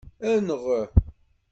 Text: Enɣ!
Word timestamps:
Enɣ! 0.31 0.63